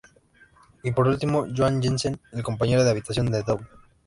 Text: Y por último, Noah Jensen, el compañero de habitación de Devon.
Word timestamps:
Y 0.81 0.89
por 0.93 1.07
último, 1.07 1.45
Noah 1.45 1.79
Jensen, 1.79 2.19
el 2.31 2.41
compañero 2.41 2.83
de 2.83 2.89
habitación 2.89 3.27
de 3.27 3.43
Devon. 3.43 3.67